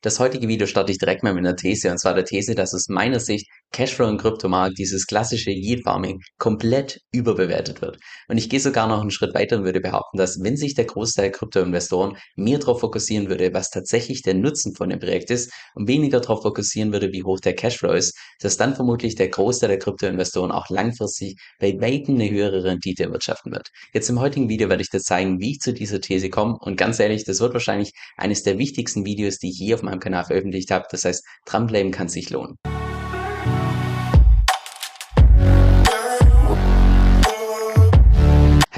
Das 0.00 0.20
heutige 0.20 0.48
Video 0.48 0.66
starte 0.66 0.92
ich 0.92 0.98
direkt 0.98 1.22
mal 1.24 1.34
mit 1.34 1.44
einer 1.44 1.56
These, 1.56 1.90
und 1.90 1.98
zwar 1.98 2.14
der 2.14 2.24
These, 2.24 2.54
dass 2.54 2.74
aus 2.74 2.88
meiner 2.88 3.20
Sicht 3.20 3.48
Cashflow 3.72 4.08
im 4.08 4.18
Kryptomarkt, 4.18 4.78
dieses 4.78 5.06
klassische 5.06 5.50
Yield 5.50 5.84
Farming, 5.84 6.20
komplett 6.38 7.00
überbewertet 7.12 7.80
wird. 7.82 7.98
Und 8.28 8.38
ich 8.38 8.48
gehe 8.48 8.60
sogar 8.60 8.88
noch 8.88 9.00
einen 9.00 9.10
Schritt 9.10 9.34
weiter 9.34 9.56
und 9.58 9.64
würde 9.64 9.80
behaupten, 9.80 10.16
dass 10.16 10.42
wenn 10.42 10.56
sich 10.56 10.74
der 10.74 10.86
Großteil 10.86 11.30
Kryptoinvestoren 11.30 12.16
mehr 12.36 12.58
darauf 12.58 12.80
fokussieren 12.80 13.28
würde, 13.28 13.52
was 13.52 13.70
tatsächlich 13.70 14.22
der 14.22 14.34
Nutzen 14.34 14.74
von 14.74 14.88
dem 14.88 14.98
Projekt 14.98 15.30
ist 15.30 15.52
und 15.74 15.86
weniger 15.86 16.20
darauf 16.20 16.42
fokussieren 16.42 16.92
würde, 16.92 17.12
wie 17.12 17.22
hoch 17.22 17.40
der 17.40 17.54
Cashflow 17.54 17.92
ist, 17.92 18.18
dass 18.40 18.56
dann 18.56 18.74
vermutlich 18.74 19.14
der 19.14 19.28
Großteil 19.28 19.68
der 19.68 19.78
Kryptoinvestoren 19.78 20.50
auch 20.50 20.68
langfristig 20.70 21.36
bei 21.58 21.74
weitem 21.80 22.14
eine 22.16 22.30
höhere 22.30 22.64
Rendite 22.64 23.04
erwirtschaften 23.04 23.52
wird. 23.52 23.68
Jetzt 23.92 24.08
im 24.08 24.20
heutigen 24.20 24.48
Video 24.48 24.68
werde 24.68 24.82
ich 24.82 24.90
dir 24.90 25.00
zeigen, 25.00 25.40
wie 25.40 25.52
ich 25.52 25.60
zu 25.60 25.72
dieser 25.72 26.00
These 26.00 26.30
komme 26.30 26.56
und 26.60 26.76
ganz 26.76 26.98
ehrlich, 26.98 27.24
das 27.24 27.40
wird 27.40 27.52
wahrscheinlich 27.52 27.92
eines 28.16 28.42
der 28.42 28.58
wichtigsten 28.58 29.04
Videos, 29.04 29.38
die 29.38 29.50
ich 29.50 29.58
je 29.58 29.74
auf 29.74 29.82
meinem 29.82 30.00
Kanal 30.00 30.24
veröffentlicht 30.24 30.70
habe. 30.70 30.86
Das 30.90 31.04
heißt, 31.04 31.24
dranbleiben 31.46 31.92
kann 31.92 32.08
sich 32.08 32.30
lohnen. 32.30 32.56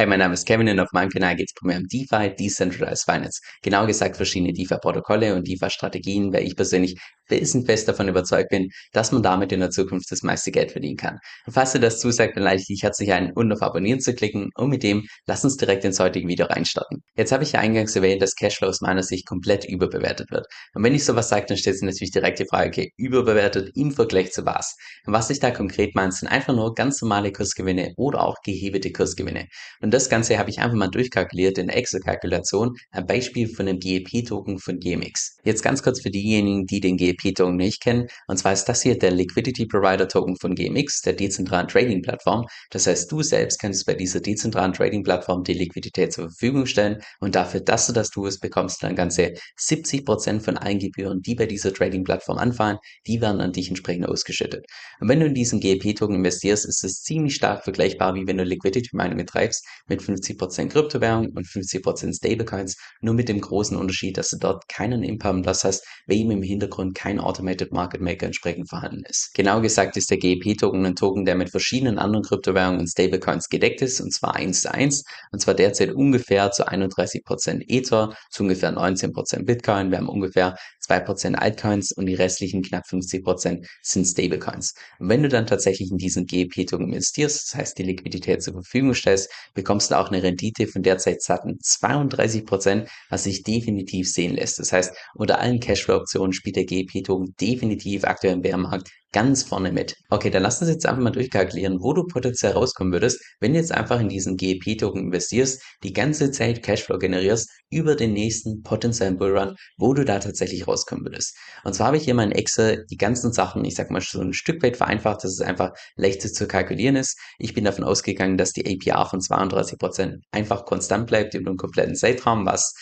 Hi, 0.01 0.07
mein 0.07 0.21
Name 0.21 0.33
ist 0.33 0.47
Kevin 0.47 0.67
und 0.67 0.81
auf 0.81 0.93
meinem 0.93 1.11
Kanal 1.11 1.37
geht 1.37 1.51
es 1.51 1.53
primär 1.53 1.77
um 1.77 1.87
DeFi, 1.87 2.35
Decentralized 2.35 3.05
Finance. 3.05 3.39
Genau 3.61 3.87
gesagt 3.87 4.17
verschiedene 4.17 4.55
DeFi-Protokolle 4.55 5.35
und 5.35 5.47
DeFi-Strategien, 5.47 6.33
weil 6.33 6.45
ich 6.45 6.57
persönlich 6.57 6.99
felsenfest 7.29 7.87
davon 7.87 8.09
überzeugt 8.09 8.49
bin, 8.49 8.71
dass 8.93 9.13
man 9.13 9.23
damit 9.23 9.53
in 9.53 9.61
der 9.61 9.69
Zukunft 9.69 10.11
das 10.11 10.23
meiste 10.23 10.53
Geld 10.53 10.73
verdienen 10.73 10.97
kann. 10.97 11.19
Und 11.47 11.53
falls 11.53 11.73
dir 11.73 11.81
das 11.81 12.01
zusagt, 12.01 12.35
dann 12.35 12.45
lade 12.45 12.57
ich 12.57 12.67
dich 12.67 12.83
herzlich 12.83 13.13
ein, 13.13 13.33
unten 13.35 13.53
auf 13.53 13.61
Abonnieren 13.61 14.01
zu 14.01 14.15
klicken 14.15 14.49
und 14.57 14.71
mit 14.71 14.83
dem 14.83 15.05
lass 15.27 15.45
uns 15.45 15.59
direkt 15.59 15.85
ins 15.85 16.01
heutige 16.01 16.27
Video 16.27 16.47
reinstarten. 16.47 17.03
Jetzt 17.15 17.31
habe 17.31 17.45
ich 17.45 17.53
ja 17.53 17.61
eingangs 17.61 17.95
erwähnt, 17.95 18.23
dass 18.23 18.35
Cashflow 18.35 18.69
aus 18.69 18.81
meiner 18.81 19.03
Sicht 19.03 19.27
komplett 19.27 19.67
überbewertet 19.67 20.31
wird. 20.31 20.47
Und 20.73 20.83
wenn 20.83 20.95
ich 20.95 21.05
sowas 21.05 21.29
sage, 21.29 21.45
dann 21.47 21.59
stellt 21.59 21.77
sich 21.77 21.87
natürlich 21.87 22.11
direkt 22.11 22.39
die 22.39 22.47
Frage, 22.49 22.69
okay, 22.69 22.91
überbewertet 22.97 23.71
im 23.75 23.93
Vergleich 23.93 24.33
zu 24.33 24.47
was? 24.47 24.77
Und 25.07 25.13
was 25.13 25.29
ich 25.29 25.41
da 25.41 25.51
konkret 25.51 25.95
meine, 25.95 26.11
sind 26.11 26.29
einfach 26.29 26.55
nur 26.55 26.75
ganz 26.75 27.03
normale 27.03 27.33
Kursgewinne 27.33 27.93
oder 27.97 28.25
auch 28.25 28.37
gehebelte 28.43 28.91
Kursgewinne. 28.93 29.47
Und 29.83 29.90
und 29.91 29.95
das 29.95 30.09
Ganze 30.09 30.39
habe 30.39 30.51
ich 30.51 30.61
einfach 30.61 30.77
mal 30.77 30.87
durchkalkuliert 30.87 31.59
in 31.59 31.67
der 31.67 31.77
Excel-Kalkulation, 31.77 32.77
ein 32.93 33.07
Beispiel 33.07 33.49
von 33.49 33.67
dem 33.67 33.81
GEP-Token 33.81 34.61
von 34.61 34.79
GMX. 34.79 35.39
Jetzt 35.43 35.65
ganz 35.65 35.83
kurz 35.83 36.01
für 36.01 36.11
diejenigen, 36.11 36.65
die 36.65 36.79
den 36.79 36.97
GEP-Token 36.97 37.57
nicht 37.57 37.83
kennen. 37.83 38.07
Und 38.29 38.37
zwar 38.37 38.53
ist 38.53 38.67
das 38.67 38.83
hier 38.83 38.97
der 38.97 39.11
Liquidity 39.11 39.67
Provider 39.67 40.07
Token 40.07 40.37
von 40.37 40.55
GMX, 40.55 41.01
der 41.01 41.15
dezentralen 41.15 41.67
Trading-Plattform. 41.67 42.47
Das 42.71 42.87
heißt, 42.87 43.11
du 43.11 43.25
selbst 43.25 43.59
kannst 43.59 43.85
bei 43.85 43.95
dieser 43.95 44.21
dezentralen 44.21 44.73
Trading-Plattform 44.73 45.43
die 45.43 45.55
Liquidität 45.55 46.13
zur 46.13 46.29
Verfügung 46.29 46.67
stellen 46.67 46.99
und 47.19 47.35
dafür, 47.35 47.59
dass 47.59 47.89
du 47.89 47.93
das 47.93 48.11
tust, 48.11 48.41
bekommst 48.41 48.81
du 48.81 48.87
dann 48.87 48.95
ganze 48.95 49.35
70% 49.59 50.39
von 50.39 50.57
allen 50.57 50.79
Gebühren, 50.79 51.21
die 51.21 51.35
bei 51.35 51.47
dieser 51.47 51.75
Trading-Plattform 51.75 52.39
anfallen, 52.39 52.79
die 53.09 53.21
werden 53.21 53.41
an 53.41 53.51
dich 53.51 53.69
entsprechend 53.69 54.07
ausgeschüttet. 54.07 54.67
Und 55.01 55.09
wenn 55.09 55.19
du 55.19 55.27
in 55.27 55.35
diesen 55.35 55.59
GEP-Token 55.59 56.15
investierst, 56.15 56.65
ist 56.65 56.85
es 56.85 57.03
ziemlich 57.03 57.35
stark 57.35 57.65
vergleichbar, 57.65 58.15
wie 58.15 58.29
wenn 58.29 58.39
du 58.39 58.45
Liquidity 58.45 58.91
Mining 58.93 59.19
betreibst 59.19 59.67
mit 59.89 60.01
50% 60.01 60.69
Kryptowährung 60.69 61.31
und 61.31 61.47
50% 61.47 62.17
Stablecoins, 62.17 62.77
nur 63.01 63.15
mit 63.15 63.29
dem 63.29 63.41
großen 63.41 63.77
Unterschied, 63.77 64.17
dass 64.17 64.31
du 64.31 64.39
dort 64.39 64.69
keinen 64.69 65.03
Loss 65.43 65.65
hast, 65.65 65.87
weil 66.07 66.19
eben 66.19 66.31
im 66.31 66.43
Hintergrund 66.43 66.95
kein 66.95 67.19
Automated 67.19 67.73
Market 67.73 68.01
Maker 68.01 68.27
entsprechend 68.27 68.69
vorhanden 68.69 69.03
ist. 69.09 69.31
Genau 69.35 69.61
gesagt 69.61 69.97
ist 69.97 70.11
der 70.11 70.19
GEP-Token 70.19 70.85
ein 70.85 70.97
Token, 70.97 71.25
der 71.25 71.35
mit 71.35 71.51
verschiedenen 71.51 71.99
anderen 71.99 72.25
Kryptowährungen 72.25 72.81
und 72.81 72.89
Stablecoins 72.89 73.49
gedeckt 73.49 73.83
ist, 73.83 74.01
und 74.01 74.13
zwar 74.13 74.37
1 74.37 74.63
zu 74.63 74.73
1, 74.73 75.05
und 75.33 75.41
zwar 75.41 75.55
derzeit 75.55 75.93
ungefähr 75.93 76.51
zu 76.51 76.67
31% 76.69 77.65
Ether, 77.69 78.15
zu 78.31 78.43
ungefähr 78.43 78.73
19% 78.73 79.45
Bitcoin. 79.45 79.91
Wir 79.91 79.99
haben 79.99 80.09
ungefähr 80.09 80.57
2% 80.91 81.35
Altcoins 81.35 81.93
und 81.93 82.07
die 82.07 82.15
restlichen 82.15 82.63
knapp 82.63 82.85
50% 82.87 83.67
sind 83.83 84.05
Stablecoins. 84.05 84.75
Und 84.99 85.09
wenn 85.09 85.23
du 85.23 85.29
dann 85.29 85.47
tatsächlich 85.47 85.91
in 85.91 85.99
diesen 85.99 86.27
GEP-Token 86.27 86.93
investierst, 86.93 87.53
das 87.53 87.55
heißt 87.59 87.79
die 87.79 87.85
Liquidität 87.85 88.43
zur 88.43 88.55
Verfügung 88.55 88.95
stellst, 88.95 89.31
bekommst 89.55 89.91
du 89.91 89.99
auch 89.99 90.09
eine 90.09 90.23
Rendite 90.23 90.67
von 90.67 90.83
derzeit 90.83 91.23
satten 91.23 91.59
32%, 91.59 92.89
was 93.09 93.25
sich 93.25 93.43
definitiv 93.43 94.11
sehen 94.11 94.35
lässt. 94.35 94.59
Das 94.59 94.73
heißt, 94.73 94.95
unter 95.15 95.39
allen 95.39 95.61
Cashflow-Optionen 95.61 96.33
spielt 96.33 96.57
der 96.57 96.65
GEP-Token 96.65 97.35
definitiv 97.41 98.05
aktuell 98.05 98.35
im 98.35 98.43
Bärenmarkt 98.43 98.91
ganz 99.13 99.43
vorne 99.43 99.73
mit. 99.73 99.97
Okay, 100.09 100.31
dann 100.31 100.43
lass 100.43 100.61
uns 100.61 100.71
jetzt 100.71 100.87
einfach 100.87 101.03
mal 101.03 101.11
durchkalkulieren, 101.11 101.81
wo 101.81 101.93
du 101.93 102.07
potenziell 102.07 102.53
rauskommen 102.53 102.93
würdest, 102.93 103.21
wenn 103.41 103.53
du 103.53 103.59
jetzt 103.59 103.73
einfach 103.73 104.01
in 104.01 104.09
diesen 104.09 104.37
GEP-Token 104.37 105.03
investierst, 105.03 105.63
die 105.83 105.93
ganze 105.93 106.31
Zeit 106.31 106.63
Cashflow 106.63 106.99
generierst 106.99 107.51
über 107.71 107.97
den 107.97 108.13
nächsten 108.13 108.63
potenziellen 108.63 109.17
Bullrun, 109.17 109.57
wo 109.77 109.95
du 109.95 110.05
da 110.05 110.19
tatsächlich 110.19 110.67
rauskommen 110.67 111.05
würdest. 111.05 111.37
Und 111.65 111.75
zwar 111.75 111.89
habe 111.89 111.97
ich 111.97 112.05
hier 112.05 112.15
mal 112.15 112.25
in 112.25 112.33
Excel 112.33 112.85
die 112.91 112.97
ganzen 112.97 113.33
Sachen, 113.33 113.65
ich 113.65 113.75
sag 113.75 113.91
mal 113.91 114.01
so 114.01 114.21
ein 114.21 114.33
Stück 114.33 114.63
weit 114.63 114.77
vereinfacht, 114.77 115.25
dass 115.25 115.33
es 115.33 115.41
einfach 115.41 115.73
leichter 115.97 116.33
zu 116.33 116.47
kalkulieren 116.47 116.97
ist. 116.97 117.19
Ich 117.39 117.55
bin 117.55 117.65
davon 117.65 117.85
ausgegangen, 117.85 118.37
dass 118.37 118.53
die 118.53 118.65
APR 118.67 119.07
von 119.07 119.21
32% 119.21 120.21
einfach 120.31 120.65
konstant 120.65 121.07
bleibt 121.07 121.35
über 121.35 121.51
den 121.51 121.57
kompletten 121.57 121.95
Zeitraum, 121.95 122.47
was 122.47 122.75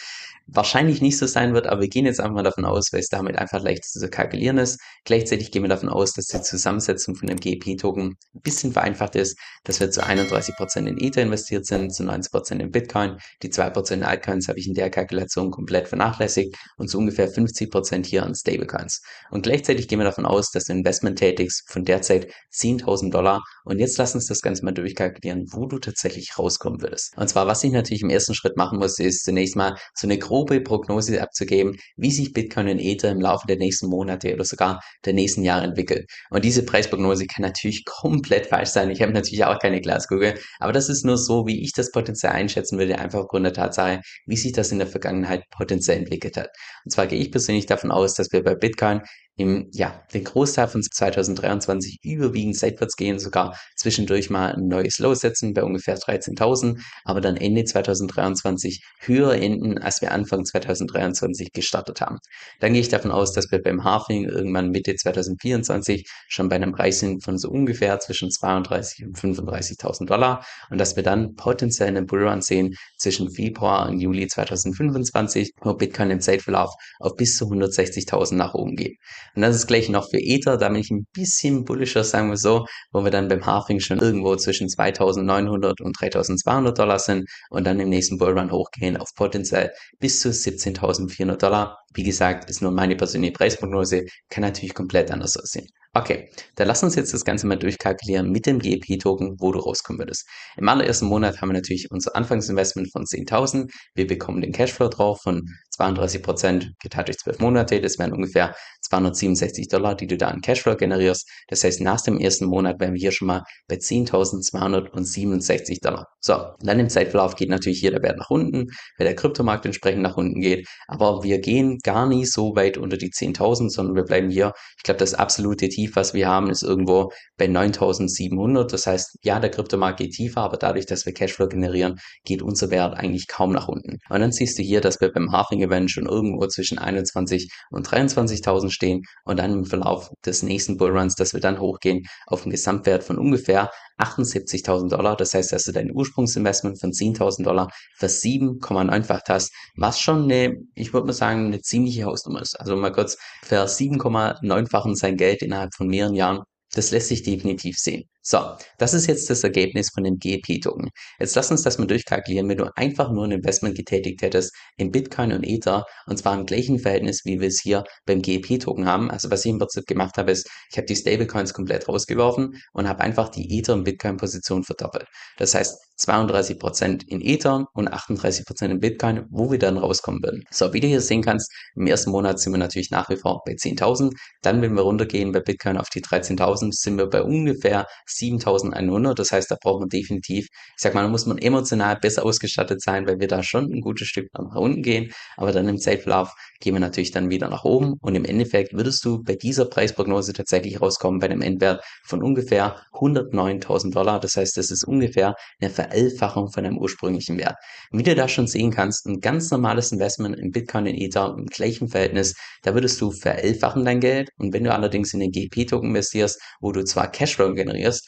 wahrscheinlich 0.50 1.02
nicht 1.02 1.18
so 1.18 1.26
sein 1.26 1.52
wird, 1.54 1.66
aber 1.66 1.82
wir 1.82 1.88
gehen 1.88 2.06
jetzt 2.06 2.20
einfach 2.20 2.34
mal 2.34 2.42
davon 2.42 2.64
aus, 2.64 2.88
weil 2.92 3.00
es 3.00 3.08
damit 3.08 3.36
einfach 3.36 3.62
leicht 3.62 3.84
zu 3.84 4.08
kalkulieren 4.08 4.58
ist. 4.58 4.80
Gleichzeitig 5.04 5.50
gehen 5.50 5.62
wir 5.62 5.68
davon 5.68 5.88
aus, 5.88 6.12
dass 6.12 6.26
die 6.26 6.40
Zusammensetzung 6.40 7.14
von 7.14 7.28
dem 7.28 7.38
GEP-Token 7.38 8.14
ein 8.34 8.40
bisschen 8.40 8.72
vereinfacht 8.72 9.14
ist, 9.14 9.38
dass 9.64 9.80
wir 9.80 9.90
zu 9.90 10.02
31% 10.02 10.86
in 10.86 10.98
Ether 10.98 11.22
investiert 11.22 11.66
sind, 11.66 11.92
zu 11.94 12.02
90% 12.02 12.60
in 12.60 12.70
Bitcoin. 12.70 13.18
Die 13.42 13.50
2% 13.50 13.92
in 13.92 14.02
Altcoins 14.02 14.48
habe 14.48 14.58
ich 14.58 14.66
in 14.66 14.74
der 14.74 14.90
Kalkulation 14.90 15.50
komplett 15.50 15.88
vernachlässigt 15.88 16.56
und 16.76 16.88
zu 16.88 16.98
ungefähr 16.98 17.28
50% 17.28 18.06
hier 18.06 18.24
an 18.24 18.34
Stablecoins. 18.34 19.02
Und 19.30 19.42
gleichzeitig 19.42 19.88
gehen 19.88 19.98
wir 19.98 20.04
davon 20.04 20.26
aus, 20.26 20.50
dass 20.50 20.64
du 20.64 20.72
Investment 20.72 21.18
tätigst 21.18 21.70
von 21.70 21.84
derzeit 21.84 22.32
10.000 22.54 23.10
Dollar. 23.10 23.42
Und 23.64 23.78
jetzt 23.78 23.98
lass 23.98 24.14
uns 24.14 24.26
das 24.26 24.40
Ganze 24.40 24.64
mal 24.64 24.72
durchkalkulieren, 24.72 25.46
wo 25.52 25.66
du 25.66 25.78
tatsächlich 25.78 26.38
rauskommen 26.38 26.80
würdest. 26.80 27.12
Und 27.16 27.28
zwar, 27.28 27.46
was 27.46 27.62
ich 27.64 27.72
natürlich 27.72 28.02
im 28.02 28.10
ersten 28.10 28.34
Schritt 28.34 28.56
machen 28.56 28.78
muss, 28.78 28.98
ist 28.98 29.24
zunächst 29.24 29.56
mal 29.56 29.76
so 29.94 30.06
eine 30.06 30.18
grobe 30.18 30.37
grobe 30.38 30.60
Prognose 30.60 31.20
abzugeben, 31.20 31.76
wie 31.96 32.10
sich 32.10 32.32
Bitcoin 32.32 32.68
und 32.68 32.78
Ether 32.78 33.10
im 33.10 33.20
Laufe 33.20 33.46
der 33.46 33.56
nächsten 33.56 33.88
Monate 33.88 34.32
oder 34.34 34.44
sogar 34.44 34.80
der 35.04 35.12
nächsten 35.12 35.42
Jahre 35.42 35.64
entwickelt. 35.64 36.08
Und 36.30 36.44
diese 36.44 36.64
Preisprognose 36.64 37.26
kann 37.26 37.42
natürlich 37.42 37.84
komplett 37.84 38.46
falsch 38.46 38.68
sein. 38.70 38.90
Ich 38.90 39.02
habe 39.02 39.12
natürlich 39.12 39.44
auch 39.44 39.58
keine 39.58 39.80
Glaskugel, 39.80 40.34
aber 40.60 40.72
das 40.72 40.88
ist 40.88 41.04
nur 41.04 41.18
so, 41.18 41.46
wie 41.46 41.62
ich 41.62 41.72
das 41.72 41.90
Potenzial 41.90 42.34
einschätzen 42.34 42.78
würde, 42.78 42.98
einfach 42.98 43.20
aufgrund 43.20 43.46
der 43.46 43.52
Tatsache, 43.52 44.00
wie 44.26 44.36
sich 44.36 44.52
das 44.52 44.70
in 44.70 44.78
der 44.78 44.86
Vergangenheit 44.86 45.42
potenziell 45.50 45.98
entwickelt 45.98 46.36
hat. 46.36 46.50
Und 46.84 46.92
zwar 46.92 47.06
gehe 47.06 47.18
ich 47.18 47.32
persönlich 47.32 47.66
davon 47.66 47.90
aus, 47.90 48.14
dass 48.14 48.32
wir 48.32 48.42
bei 48.44 48.54
Bitcoin 48.54 49.00
im, 49.38 49.68
ja, 49.72 50.02
den 50.12 50.24
Großteil 50.24 50.66
von 50.66 50.82
2023 50.82 52.00
überwiegend 52.02 52.56
seitwärts 52.56 52.96
gehen, 52.96 53.20
sogar 53.20 53.56
zwischendurch 53.76 54.30
mal 54.30 54.52
ein 54.52 54.66
neues 54.66 54.98
Low 54.98 55.14
setzen 55.14 55.54
bei 55.54 55.62
ungefähr 55.62 55.96
13.000, 55.96 56.80
aber 57.04 57.20
dann 57.20 57.36
Ende 57.36 57.64
2023 57.64 58.82
höher 58.98 59.34
enden, 59.34 59.78
als 59.78 60.02
wir 60.02 60.10
Anfang 60.10 60.44
2023 60.44 61.52
gestartet 61.52 62.00
haben. 62.00 62.18
Dann 62.58 62.72
gehe 62.72 62.80
ich 62.80 62.88
davon 62.88 63.12
aus, 63.12 63.32
dass 63.32 63.50
wir 63.52 63.62
beim 63.62 63.84
Halving 63.84 64.24
irgendwann 64.24 64.70
Mitte 64.70 64.96
2024 64.96 66.04
schon 66.26 66.48
bei 66.48 66.56
einem 66.56 66.72
Preis 66.72 66.98
sind 66.98 67.22
von 67.22 67.38
so 67.38 67.48
ungefähr 67.48 68.00
zwischen 68.00 68.32
32 68.32 69.06
und 69.06 69.16
35.000 69.16 70.06
Dollar 70.06 70.44
und 70.68 70.78
dass 70.78 70.96
wir 70.96 71.04
dann 71.04 71.36
potenziell 71.36 71.88
einen 71.88 72.06
Bullrun 72.06 72.42
sehen 72.42 72.74
zwischen 72.96 73.30
Februar 73.30 73.88
und 73.88 74.00
Juli 74.00 74.26
2025, 74.26 75.52
wo 75.60 75.74
Bitcoin 75.74 76.10
im 76.10 76.20
Zeitverlauf 76.20 76.74
auf 76.98 77.14
bis 77.14 77.36
zu 77.36 77.44
160.000 77.44 78.34
nach 78.34 78.54
oben 78.54 78.74
geht. 78.74 78.98
Und 79.38 79.42
das 79.42 79.54
ist 79.54 79.68
gleich 79.68 79.88
noch 79.88 80.10
für 80.10 80.18
Ether, 80.18 80.56
da 80.56 80.68
bin 80.68 80.80
ich 80.80 80.90
ein 80.90 81.06
bisschen 81.12 81.64
bullischer, 81.64 82.02
sagen 82.02 82.28
wir 82.28 82.36
so, 82.36 82.66
wo 82.90 83.04
wir 83.04 83.12
dann 83.12 83.28
beim 83.28 83.46
Halving 83.46 83.78
schon 83.78 84.00
irgendwo 84.00 84.34
zwischen 84.34 84.68
2900 84.68 85.80
und 85.80 85.92
3200 86.00 86.76
Dollar 86.76 86.98
sind 86.98 87.30
und 87.48 87.64
dann 87.64 87.78
im 87.78 87.88
nächsten 87.88 88.18
Bullrun 88.18 88.50
hochgehen 88.50 88.96
auf 88.96 89.14
potenziell 89.14 89.70
bis 90.00 90.18
zu 90.18 90.30
17.400 90.30 91.36
Dollar. 91.36 91.78
Wie 91.94 92.02
gesagt, 92.02 92.50
ist 92.50 92.62
nur 92.62 92.72
meine 92.72 92.96
persönliche 92.96 93.32
Preisprognose, 93.32 94.06
kann 94.28 94.42
natürlich 94.42 94.74
komplett 94.74 95.12
anders 95.12 95.36
aussehen. 95.36 95.68
Okay, 95.98 96.30
dann 96.54 96.68
lass 96.68 96.84
uns 96.84 96.94
jetzt 96.94 97.12
das 97.12 97.24
Ganze 97.24 97.48
mal 97.48 97.56
durchkalkulieren 97.56 98.30
mit 98.30 98.46
dem 98.46 98.60
GEP-Token, 98.60 99.34
wo 99.40 99.50
du 99.50 99.58
rauskommen 99.58 99.98
würdest. 99.98 100.28
Im 100.56 100.68
allerersten 100.68 101.06
Monat 101.06 101.40
haben 101.40 101.48
wir 101.48 101.54
natürlich 101.54 101.90
unser 101.90 102.14
Anfangsinvestment 102.14 102.92
von 102.92 103.02
10.000. 103.02 103.68
Wir 103.96 104.06
bekommen 104.06 104.40
den 104.40 104.52
Cashflow 104.52 104.90
drauf 104.90 105.22
von 105.22 105.42
32 105.78 106.22
Prozent 106.22 106.72
geteilt 106.80 107.08
durch 107.08 107.18
12 107.18 107.40
Monate. 107.40 107.80
Das 107.80 107.98
wären 107.98 108.12
ungefähr 108.12 108.54
267 108.82 109.68
Dollar, 109.68 109.96
die 109.96 110.06
du 110.06 110.16
da 110.16 110.28
an 110.28 110.40
Cashflow 110.40 110.76
generierst. 110.76 111.28
Das 111.48 111.64
heißt, 111.64 111.80
nach 111.80 112.00
dem 112.00 112.18
ersten 112.18 112.46
Monat 112.46 112.80
wären 112.80 112.94
wir 112.94 113.00
hier 113.00 113.12
schon 113.12 113.28
mal 113.28 113.42
bei 113.68 113.76
10.267 113.76 115.78
Dollar. 115.82 116.06
So, 116.20 116.36
dann 116.60 116.80
im 116.80 116.88
Zeitverlauf 116.88 117.36
geht 117.36 117.48
natürlich 117.48 117.80
hier 117.80 117.90
der 117.90 118.02
Wert 118.02 118.18
nach 118.18 118.30
unten, 118.30 118.66
weil 118.98 119.06
der 119.06 119.14
Kryptomarkt 119.14 119.66
entsprechend 119.66 120.02
nach 120.02 120.16
unten 120.16 120.40
geht. 120.40 120.66
Aber 120.86 121.22
wir 121.22 121.40
gehen 121.40 121.78
gar 121.82 122.06
nicht 122.06 122.32
so 122.32 122.54
weit 122.56 122.76
unter 122.76 122.96
die 122.96 123.10
10.000, 123.10 123.70
sondern 123.70 123.96
wir 123.96 124.04
bleiben 124.04 124.30
hier, 124.30 124.52
ich 124.76 124.82
glaube, 124.82 124.98
das 124.98 125.14
absolute 125.14 125.68
Tief 125.68 125.87
Tief, 125.88 125.96
was 125.96 126.14
wir 126.14 126.28
haben, 126.28 126.50
ist 126.50 126.62
irgendwo 126.62 127.10
bei 127.36 127.46
9700. 127.46 128.72
Das 128.72 128.86
heißt, 128.86 129.18
ja, 129.22 129.40
der 129.40 129.50
Kryptomarkt 129.50 129.98
geht 129.98 130.12
tiefer, 130.12 130.42
aber 130.42 130.56
dadurch, 130.56 130.86
dass 130.86 131.06
wir 131.06 131.14
Cashflow 131.14 131.48
generieren, 131.48 131.98
geht 132.24 132.42
unser 132.42 132.70
Wert 132.70 132.94
eigentlich 132.94 133.26
kaum 133.26 133.52
nach 133.52 133.68
unten. 133.68 133.98
Und 134.10 134.20
dann 134.20 134.32
siehst 134.32 134.58
du 134.58 134.62
hier, 134.62 134.80
dass 134.80 135.00
wir 135.00 135.10
beim 135.10 135.32
Halving 135.32 135.62
Event 135.62 135.90
schon 135.90 136.06
irgendwo 136.06 136.46
zwischen 136.46 136.78
21 136.78 137.50
und 137.70 137.88
23.000 137.88 138.70
stehen 138.70 139.02
und 139.24 139.38
dann 139.38 139.52
im 139.52 139.64
Verlauf 139.64 140.10
des 140.24 140.42
nächsten 140.42 140.76
Bullruns, 140.76 141.14
dass 141.14 141.32
wir 141.32 141.40
dann 141.40 141.60
hochgehen 141.60 142.02
auf 142.26 142.42
einen 142.42 142.50
Gesamtwert 142.50 143.04
von 143.04 143.18
ungefähr 143.18 143.70
78.000 143.98 144.88
Dollar. 144.88 145.16
Das 145.16 145.34
heißt, 145.34 145.52
dass 145.52 145.64
du 145.64 145.72
dein 145.72 145.92
Ursprungsinvestment 145.92 146.80
von 146.80 146.92
10.000 146.92 147.42
Dollar 147.44 147.68
7,9-fach 148.00 149.22
hast, 149.28 149.52
was 149.76 150.00
schon 150.00 150.24
eine, 150.24 150.56
ich 150.74 150.92
würde 150.92 151.06
mal 151.06 151.12
sagen, 151.12 151.46
eine 151.46 151.60
ziemliche 151.60 152.04
Hausnummer 152.04 152.42
ist. 152.42 152.58
Also 152.58 152.76
mal 152.76 152.92
kurz 152.92 153.18
7,9-fachen 153.44 154.94
sein 154.94 155.16
Geld 155.16 155.42
innerhalb 155.42 155.74
von 155.74 155.88
mehreren 155.88 156.14
Jahren. 156.14 156.42
Das 156.72 156.90
lässt 156.90 157.08
sich 157.08 157.22
definitiv 157.22 157.78
sehen. 157.78 158.08
So, 158.30 158.40
das 158.76 158.92
ist 158.92 159.06
jetzt 159.06 159.30
das 159.30 159.42
Ergebnis 159.42 159.88
von 159.88 160.04
dem 160.04 160.18
GEP-Token. 160.18 160.90
Jetzt 161.18 161.34
lass 161.34 161.50
uns 161.50 161.62
das 161.62 161.78
mal 161.78 161.86
durchkalkulieren, 161.86 162.46
wenn 162.50 162.58
du 162.58 162.70
einfach 162.76 163.10
nur 163.10 163.24
ein 163.24 163.30
Investment 163.30 163.74
getätigt 163.74 164.20
hättest 164.20 164.54
in 164.76 164.90
Bitcoin 164.90 165.32
und 165.32 165.44
Ether 165.44 165.86
und 166.04 166.18
zwar 166.18 166.38
im 166.38 166.44
gleichen 166.44 166.78
Verhältnis, 166.78 167.22
wie 167.24 167.40
wir 167.40 167.48
es 167.48 167.58
hier 167.62 167.84
beim 168.04 168.20
GEP-Token 168.20 168.86
haben. 168.86 169.10
Also 169.10 169.30
was 169.30 169.46
ich 169.46 169.50
im 169.50 169.58
Prinzip 169.58 169.86
gemacht 169.86 170.18
habe, 170.18 170.32
ist, 170.32 170.46
ich 170.70 170.76
habe 170.76 170.84
die 170.84 170.96
Stablecoins 170.96 171.54
komplett 171.54 171.88
rausgeworfen 171.88 172.60
und 172.74 172.86
habe 172.86 173.00
einfach 173.00 173.30
die 173.30 173.58
Ether- 173.58 173.72
und 173.72 173.84
Bitcoin-Position 173.84 174.62
verdoppelt. 174.62 175.06
Das 175.38 175.54
heißt 175.54 175.78
32% 175.98 177.08
in 177.08 177.20
Ether 177.20 177.66
und 177.72 177.92
38% 177.92 178.64
in 178.66 178.78
Bitcoin, 178.78 179.26
wo 179.30 179.50
wir 179.50 179.58
dann 179.58 179.78
rauskommen 179.78 180.22
würden. 180.22 180.44
So, 180.50 180.72
wie 180.72 180.80
du 180.80 180.86
hier 180.86 181.00
sehen 181.00 181.22
kannst, 181.22 181.50
im 181.74 181.86
ersten 181.86 182.10
Monat 182.10 182.38
sind 182.38 182.52
wir 182.52 182.58
natürlich 182.58 182.90
nach 182.90 183.08
wie 183.08 183.16
vor 183.16 183.40
bei 183.44 183.52
10.000. 183.52 184.12
Dann, 184.42 184.62
wenn 184.62 184.74
wir 184.74 184.82
runtergehen 184.82 185.32
bei 185.32 185.40
Bitcoin 185.40 185.76
auf 185.76 185.88
die 185.88 186.02
13.000, 186.02 186.72
sind 186.72 186.98
wir 186.98 187.08
bei 187.08 187.22
ungefähr 187.22 187.86
7100. 188.18 189.18
Das 189.18 189.32
heißt, 189.32 189.50
da 189.50 189.56
braucht 189.60 189.80
man 189.80 189.88
definitiv, 189.88 190.46
ich 190.46 190.82
sag 190.82 190.94
mal, 190.94 191.02
da 191.02 191.08
muss 191.08 191.26
man 191.26 191.38
emotional 191.38 191.96
besser 191.96 192.24
ausgestattet 192.24 192.82
sein, 192.82 193.06
weil 193.06 193.18
wir 193.20 193.28
da 193.28 193.42
schon 193.42 193.72
ein 193.72 193.80
gutes 193.80 194.08
Stück 194.08 194.28
nach 194.34 194.56
unten 194.56 194.82
gehen. 194.82 195.12
Aber 195.36 195.52
dann 195.52 195.68
im 195.68 195.78
Zeitverlauf 195.78 196.32
gehen 196.60 196.74
wir 196.74 196.80
natürlich 196.80 197.10
dann 197.10 197.30
wieder 197.30 197.48
nach 197.48 197.64
oben. 197.64 197.94
Und 198.00 198.14
im 198.14 198.24
Endeffekt 198.24 198.72
würdest 198.72 199.04
du 199.04 199.22
bei 199.22 199.34
dieser 199.34 199.64
Preisprognose 199.64 200.32
tatsächlich 200.32 200.80
rauskommen 200.80 201.20
bei 201.20 201.26
einem 201.26 201.42
Endwert 201.42 201.84
von 202.04 202.22
ungefähr 202.22 202.76
109.000 202.92 203.92
Dollar. 203.92 204.20
Das 204.20 204.36
heißt, 204.36 204.56
das 204.56 204.70
ist 204.70 204.84
ungefähr 204.84 205.34
eine 205.60 205.70
Verelfachung 205.70 206.50
von 206.50 206.64
deinem 206.64 206.78
ursprünglichen 206.78 207.38
Wert. 207.38 207.56
Wie 207.92 208.02
du 208.02 208.14
da 208.14 208.28
schon 208.28 208.46
sehen 208.46 208.70
kannst, 208.70 209.06
ein 209.06 209.20
ganz 209.20 209.50
normales 209.50 209.92
Investment 209.92 210.38
in 210.38 210.50
Bitcoin 210.50 210.86
und 210.86 210.94
Ether 210.94 211.34
im 211.38 211.46
gleichen 211.46 211.88
Verhältnis, 211.88 212.34
da 212.62 212.74
würdest 212.74 213.00
du 213.00 213.12
verelfachen 213.12 213.84
dein 213.84 214.00
Geld. 214.00 214.30
Und 214.38 214.52
wenn 214.52 214.64
du 214.64 214.72
allerdings 214.72 215.14
in 215.14 215.20
den 215.20 215.30
GP-Token 215.30 215.90
investierst, 215.90 216.40
wo 216.60 216.72
du 216.72 216.84
zwar 216.84 217.10
Cashflow 217.10 217.54
generierst, 217.54 218.07